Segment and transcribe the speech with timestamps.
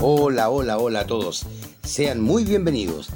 [0.00, 1.44] Hola, hola, hola a todos.
[1.82, 3.08] Sean muy bienvenidos.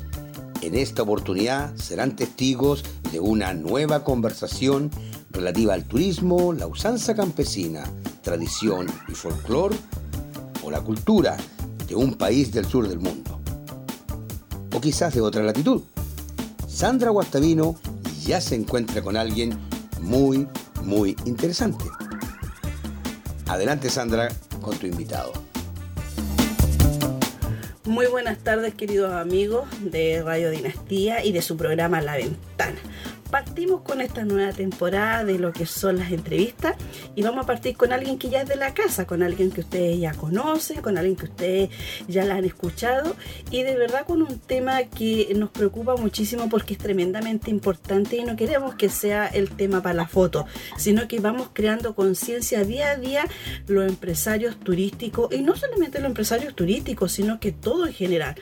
[0.62, 2.82] En esta oportunidad serán testigos
[3.12, 4.90] de una nueva conversación
[5.30, 7.84] relativa al turismo, la usanza campesina,
[8.22, 9.76] tradición y folclore
[10.64, 11.36] o la cultura
[11.86, 13.40] de un país del sur del mundo.
[14.74, 15.82] O quizás de otra latitud.
[16.66, 17.76] Sandra Guastavino
[18.24, 19.56] ya se encuentra con alguien
[20.00, 20.48] muy,
[20.82, 21.84] muy interesante.
[23.46, 24.30] Adelante Sandra
[24.60, 25.51] con tu invitado.
[27.84, 32.78] Muy buenas tardes queridos amigos de Radio Dinastía y de su programa La Ventana
[33.32, 36.76] partimos con esta nueva temporada de lo que son las entrevistas
[37.14, 39.62] y vamos a partir con alguien que ya es de la casa, con alguien que
[39.62, 41.70] ustedes ya conocen, con alguien que ustedes
[42.08, 43.16] ya la han escuchado
[43.50, 48.24] y de verdad con un tema que nos preocupa muchísimo porque es tremendamente importante y
[48.24, 50.44] no queremos que sea el tema para la foto,
[50.76, 53.24] sino que vamos creando conciencia día a día
[53.66, 58.34] los empresarios turísticos y no solamente los empresarios turísticos, sino que todo en general.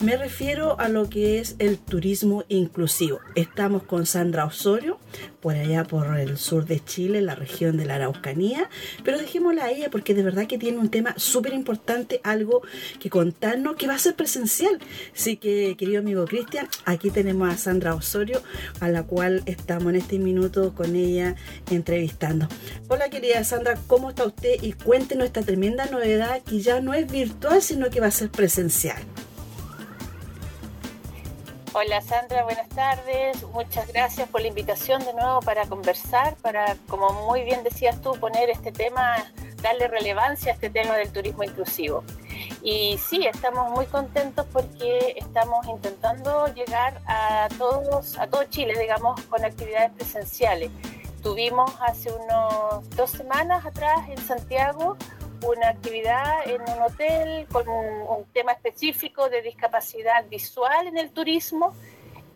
[0.00, 3.20] Me refiero a lo que es el turismo inclusivo.
[3.36, 4.98] Estamos con Sandra Osorio,
[5.40, 8.68] por allá por el sur de Chile, la región de la Araucanía,
[9.04, 12.62] pero dejémosla a ella porque de verdad que tiene un tema súper importante, algo
[12.98, 14.78] que contarnos que va a ser presencial.
[15.14, 18.42] Así que, querido amigo Cristian, aquí tenemos a Sandra Osorio,
[18.80, 21.36] a la cual estamos en este minuto con ella
[21.70, 22.48] entrevistando.
[22.88, 24.62] Hola querida Sandra, ¿cómo está usted?
[24.62, 28.30] Y cuéntenos esta tremenda novedad que ya no es virtual, sino que va a ser
[28.30, 29.02] presencial.
[31.76, 33.42] Hola Sandra, buenas tardes.
[33.52, 38.12] Muchas gracias por la invitación de nuevo para conversar, para, como muy bien decías tú,
[38.12, 39.16] poner este tema,
[39.60, 42.04] darle relevancia a este tema del turismo inclusivo.
[42.62, 49.20] Y sí, estamos muy contentos porque estamos intentando llegar a todos, a todo Chile, digamos,
[49.22, 50.70] con actividades presenciales.
[51.24, 54.96] Tuvimos hace unos dos semanas atrás en Santiago
[55.42, 61.72] una actividad en un hotel con un, tema específico de discapacidad visual en el turismo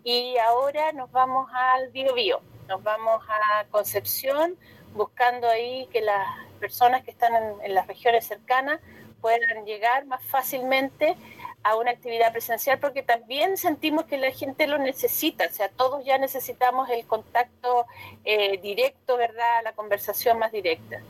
[0.04, 4.56] y ahora nos vamos al Bio Bio, nos vamos a Concepción
[4.94, 6.24] buscando ahí que las
[6.60, 8.80] personas que están en, las regiones cercanas
[9.20, 11.16] puedan llegar más fácilmente
[11.64, 16.04] a una actividad presencial porque también sentimos que la gente lo necesita, o sea, todos
[16.04, 17.86] ya necesitamos el contacto
[18.24, 19.62] eh, directo, ¿verdad?
[19.64, 21.00] La conversación más directa.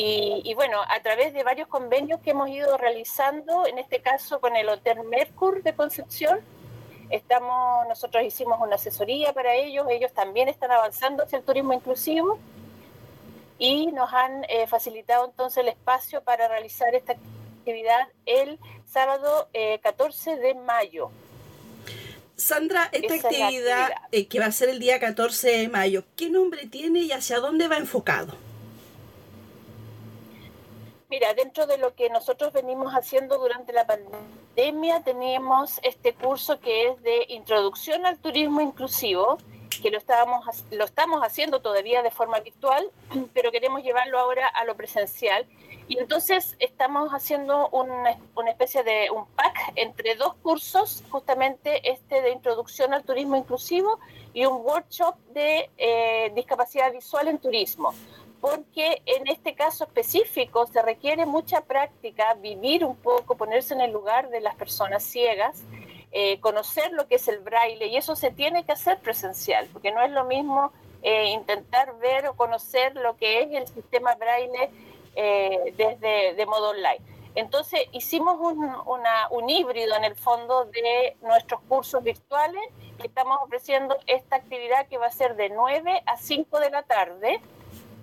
[0.00, 4.54] Y, bueno, a través de varios convenios que hemos ido realizando, en este caso con
[4.54, 6.38] el Hotel Mercur de Concepción,
[7.10, 12.38] estamos, nosotros hicimos una asesoría para ellos, ellos también están avanzando hacia el turismo inclusivo
[13.58, 19.48] y nos han eh, facilitado entonces el espacio para realizar esta actividad el sábado
[19.82, 21.10] 14 eh, de mayo.
[22.36, 26.66] Sandra, esta actividad, eh, que va a ser el día 14 de mayo, ¿qué nombre
[26.66, 28.46] tiene y hacia dónde va enfocado?
[31.10, 36.88] Mira, dentro de lo que nosotros venimos haciendo durante la pandemia, tenemos este curso que
[36.88, 39.38] es de introducción al turismo inclusivo,
[39.82, 42.90] que lo, estábamos, lo estamos haciendo todavía de forma virtual,
[43.32, 45.46] pero queremos llevarlo ahora a lo presencial.
[45.88, 52.20] Y entonces estamos haciendo una, una especie de un pack entre dos cursos, justamente este
[52.20, 53.98] de introducción al turismo inclusivo
[54.34, 57.94] y un workshop de eh, discapacidad visual en turismo
[58.40, 59.26] porque en
[59.68, 64.54] caso específico se requiere mucha práctica, vivir un poco, ponerse en el lugar de las
[64.54, 65.62] personas ciegas,
[66.10, 69.92] eh, conocer lo que es el braille y eso se tiene que hacer presencial, porque
[69.92, 74.70] no es lo mismo eh, intentar ver o conocer lo que es el sistema braille
[75.14, 77.02] eh, desde de modo online.
[77.34, 78.74] Entonces hicimos un,
[79.30, 82.62] un híbrido en el fondo de nuestros cursos virtuales
[83.02, 86.84] y estamos ofreciendo esta actividad que va a ser de 9 a 5 de la
[86.84, 87.42] tarde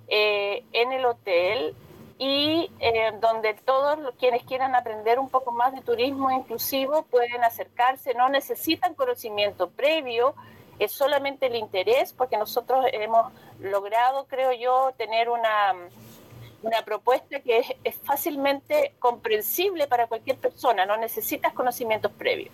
[0.08, 1.74] eh, en el hotel
[2.18, 8.14] y eh, donde todos quienes quieran aprender un poco más de turismo inclusivo pueden acercarse,
[8.14, 10.34] no necesitan conocimiento previo,
[10.78, 15.74] es solamente el interés, porque nosotros hemos logrado, creo yo, tener una,
[16.62, 22.52] una propuesta que es, es fácilmente comprensible para cualquier persona, no necesitas conocimientos previos.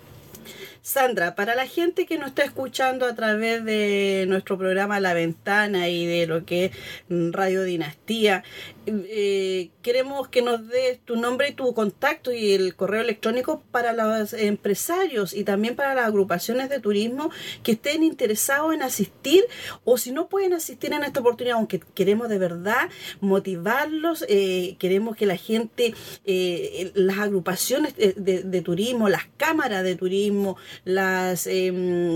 [0.81, 5.89] Sandra, para la gente que nos está escuchando a través de nuestro programa La Ventana
[5.89, 6.71] y de lo que es
[7.09, 8.43] Radio Dinastía,
[8.85, 13.93] eh, queremos que nos des tu nombre y tu contacto y el correo electrónico para
[13.93, 17.29] los empresarios y también para las agrupaciones de turismo
[17.63, 19.45] que estén interesados en asistir
[19.85, 22.89] o si no pueden asistir en esta oportunidad, aunque queremos de verdad
[23.21, 25.93] motivarlos, eh, queremos que la gente,
[26.25, 32.15] eh, las agrupaciones de, turismo, las cámaras de turismo, las em,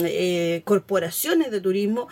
[0.63, 2.07] corporaciones de turismo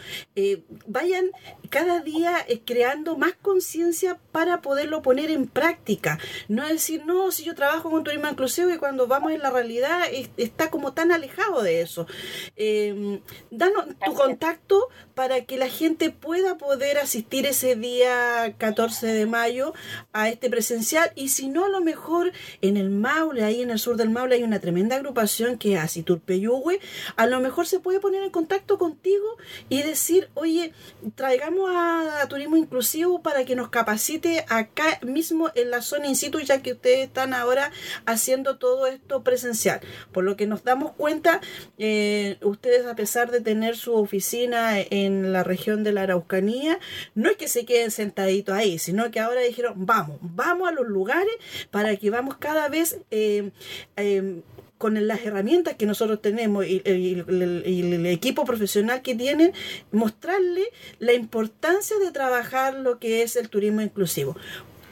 [0.88, 1.30] vayan
[1.70, 6.20] cada día creando más conciencia para poderlo poner en práctica.
[6.48, 10.02] No decir, no, si yo trabajo con turismo inclusivo y cuando vamos en la realidad
[10.38, 12.08] está como tan alejado de eso.
[12.56, 13.22] Eh,
[13.52, 19.74] danos tu contacto para que la gente pueda poder asistir ese día 14 de mayo
[20.14, 22.32] a este presencial y si no a lo mejor
[22.62, 25.80] en el Maule, ahí en el sur del Maule hay una tremenda agrupación que es
[25.80, 26.80] Asiturpeyugue,
[27.16, 29.26] a lo mejor se puede poner en contacto contigo
[29.70, 30.74] y decir, oye,
[31.16, 36.40] traigamos a, Turismo Inclusivo para que nos capacite acá mismo en la zona in situ
[36.40, 37.72] ya que ustedes están ahora
[38.06, 39.82] haciendo todo esto presencial.
[40.12, 41.42] Por lo que nos damos cuenta,
[41.78, 46.80] eh, ustedes a pesar de tener su oficina en la región de la Araucanía,
[47.14, 50.88] no es que se queden sentaditos ahí, sino que ahora dijeron, vamos, vamos a los
[50.88, 51.34] lugares
[51.72, 53.00] para que vamos cada vez...
[53.12, 53.52] Eh,
[53.98, 54.42] eh,
[54.78, 59.54] con las herramientas que nosotros tenemos y, el equipo profesional que tienen,
[59.92, 60.64] mostrarle
[61.00, 64.36] la importancia de trabajar lo que es el turismo inclusivo.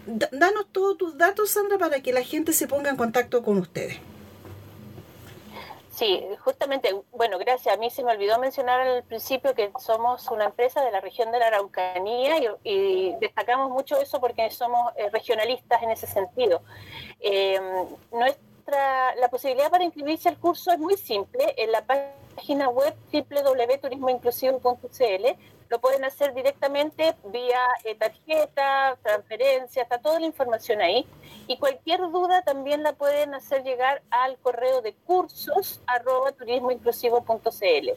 [0.06, 3.98] danos todos tus datos, Sandra, para que la gente se ponga en contacto con ustedes.
[5.94, 7.76] Sí, justamente, bueno, gracias.
[7.76, 11.32] A mí se me olvidó mencionar al principio que somos una empresa de la región
[11.32, 16.64] de la Araucanía y, destacamos mucho eso porque somos eh, regionalistas en ese sentido.
[17.20, 17.60] Eh,
[18.64, 21.54] nuestra, la posibilidad para inscribirse al curso es muy simple.
[21.58, 25.38] En la página web www.turismoinclusivo.cl
[25.70, 31.06] lo pueden hacer directamente vía eh, tarjeta, transferencia, está toda la información ahí.
[31.48, 37.90] Y cualquier duda también la pueden hacer llegar al correo de cursos arroba turismoinclusivo.cl.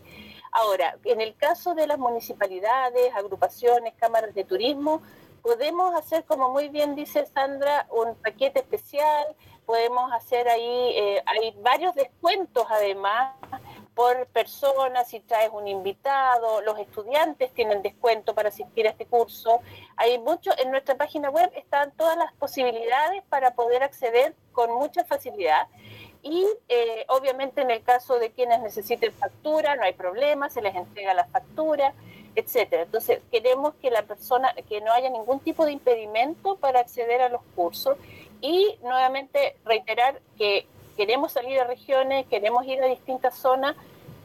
[0.52, 5.02] Ahora, en el caso de las municipalidades, agrupaciones, cámaras de turismo,
[5.42, 9.36] podemos hacer, como muy bien dice Sandra, un paquete especial,
[9.66, 13.34] podemos hacer ahí, eh, hay varios descuentos además
[13.96, 19.60] por persona, si traes un invitado, los estudiantes tienen descuento para asistir a este curso.
[19.96, 25.04] Hay mucho, en nuestra página web están todas las posibilidades para poder acceder con mucha
[25.04, 25.66] facilidad.
[26.22, 30.74] Y eh, obviamente en el caso de quienes necesiten factura, no hay problema, se les
[30.74, 31.94] entrega la factura,
[32.34, 32.82] etcétera.
[32.82, 37.30] Entonces queremos que la persona, que no haya ningún tipo de impedimento para acceder a
[37.30, 37.96] los cursos
[38.40, 40.66] y nuevamente reiterar que
[40.96, 43.76] queremos salir a regiones, queremos ir a distintas zonas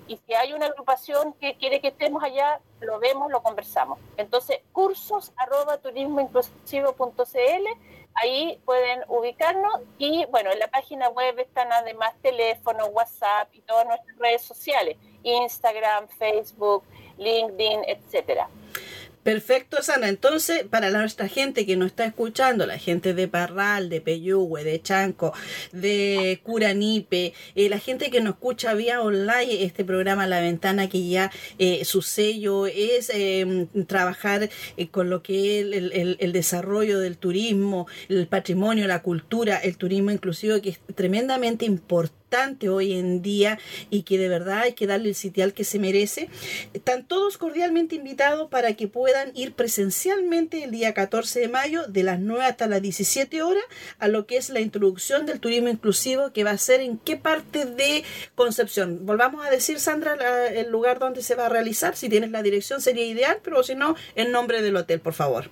[0.08, 4.00] y si hay una agrupación que quiere que estemos allá, lo vemos, lo conversamos.
[4.18, 7.68] Entonces, cursos arroba turismoinclusivo.cl,
[8.16, 13.86] ahí pueden ubicarnos y bueno, en la página web están además teléfono, WhatsApp y todas
[13.86, 16.84] nuestras redes sociales, Instagram, Facebook,
[17.18, 18.50] LinkedIn, etcétera.
[19.24, 20.10] Perfecto, Sana.
[20.10, 24.82] Entonces, para nuestra gente que nos está escuchando, la gente de Parral, de Peyúgue, de
[24.82, 25.32] Chanco,
[25.72, 31.08] de Curanipe, eh, la gente que nos escucha vía online, este programa La Ventana, que
[31.08, 37.00] ya eh, su sello es em, trabajar eh, con lo que es el, el, desarrollo
[37.00, 42.21] del turismo, el patrimonio, la cultura, el turismo inclusivo, que es tremendamente importante
[42.70, 46.30] hoy en día y que de verdad hay que darle el sitial que se merece.
[46.74, 52.04] Están todos cordialmente invitados para que puedan ir presencialmente el día 14 de mayo de
[52.04, 53.64] las 9 hasta las 17 horas
[54.00, 57.18] a lo que es la introducción del turismo inclusivo que va a ser en qué
[57.18, 58.04] parte de
[58.36, 59.06] Concepción.
[59.06, 61.96] Volvamos a decir, Sandra, el lugar donde se va a realizar.
[61.96, 65.50] Si tienes la dirección sería ideal, pero si no, el nombre del hotel, por favor.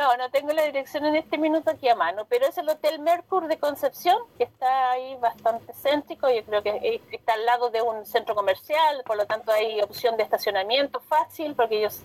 [0.00, 3.00] No, no tengo la dirección en este minuto aquí a mano, pero es el Hotel
[3.00, 6.26] Mercure de Concepción, que está ahí bastante céntrico.
[6.30, 10.16] Yo creo que está al lado de un centro comercial, por lo tanto hay opción
[10.16, 12.00] de estacionamiento fácil, porque ellos,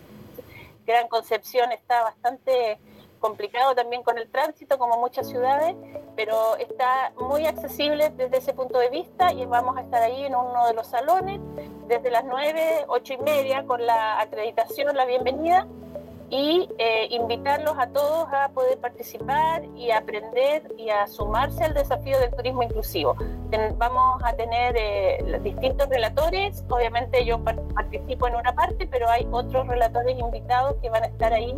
[0.85, 2.79] Gran Concepción está bastante
[3.21, 5.73] complicado también con el tránsito, como muchas ciudades,
[6.17, 10.35] pero está muy accesible desde ese punto de vista y vamos a estar ahí en
[10.35, 11.39] uno de los salones
[11.87, 15.65] desde las 9, 8 y media con la acreditación, la bienvenida
[16.35, 22.19] y eh, invitarlos a todos a poder participar y aprender y a sumarse al desafío
[22.19, 23.15] del turismo inclusivo.
[23.77, 29.65] vamos a tener eh, distintos relatores, obviamente yo participo en una parte, pero hay otros
[29.65, 31.55] relatores invitados que van a estar ahí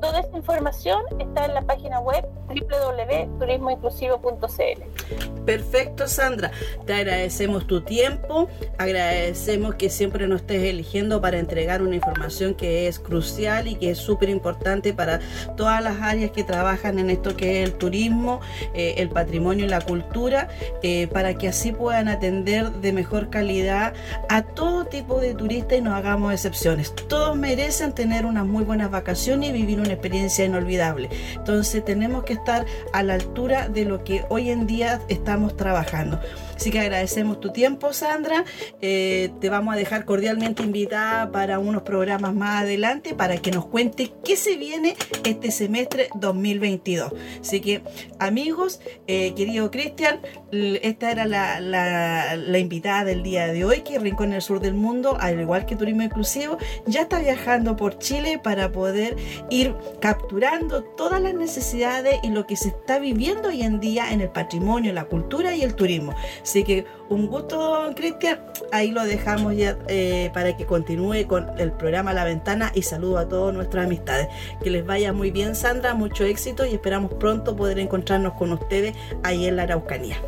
[0.00, 5.44] Toda esta información está en la página web www.turismoinclusivo.cl.
[5.44, 6.50] Perfecto, Sandra.
[6.86, 8.48] Te agradecemos tu tiempo,
[8.78, 13.90] agradecemos que siempre nos estés eligiendo para entregar una información que es crucial y que
[13.90, 15.20] es súper importante para
[15.56, 18.40] todas las áreas que trabajan en esto que es el turismo,
[18.74, 20.48] eh, el patrimonio y la cultura,
[20.82, 23.94] eh, para que así puedan atender de mejor calidad
[24.28, 26.92] a todo tipo de turistas y no hagamos excepciones.
[27.08, 31.08] Todos merecen tener unas muy buenas vacaciones y vivir una experiencia inolvidable.
[31.34, 36.20] Entonces tenemos que estar a la altura de lo que hoy en día estamos trabajando.
[36.56, 38.44] Así que agradecemos tu tiempo, Sandra.
[38.80, 43.66] Eh, te vamos a dejar cordialmente invitada para unos programas más adelante para que nos
[43.66, 47.12] cuente qué se viene este semestre 2022.
[47.40, 47.82] Así que,
[48.18, 50.20] amigos, eh, querido Cristian,
[50.50, 54.74] esta era la, la, invitada del día de hoy, que Rincón en el Sur del
[54.74, 59.16] Mundo, al igual que Turismo Inclusivo, ya está viajando por Chile para poder
[59.50, 64.22] ir capturando todas las necesidades y lo que se está viviendo hoy en día en
[64.22, 66.14] el patrimonio, la cultura y el turismo.
[66.46, 68.38] Así que un gusto, Cristian.
[68.70, 73.18] Ahí lo dejamos ya eh, para que continúe con el programa La Ventana y saludo
[73.18, 74.28] a todas nuestras amistades.
[74.62, 78.94] Que les vaya muy bien, Sandra, mucho éxito y esperamos pronto poder encontrarnos con ustedes
[79.24, 80.18] ahí en la Araucanía.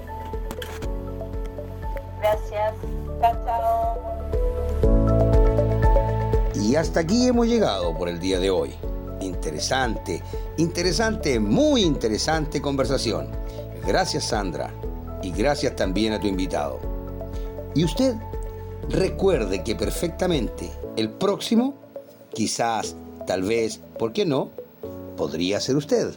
[2.19, 2.75] Gracias.
[3.21, 3.99] Chao, chao.
[6.57, 8.75] Y hasta aquí hemos llegado por el día de hoy.
[9.21, 10.21] Interesante,
[10.57, 13.31] interesante, muy interesante conversación.
[13.87, 14.73] Gracias Sandra
[15.23, 16.79] y gracias también a tu invitado.
[17.75, 18.15] Y usted
[18.89, 21.75] recuerde que perfectamente el próximo,
[22.33, 22.97] quizás,
[23.27, 24.51] tal vez, ¿por qué no?
[25.17, 26.15] Podría ser usted.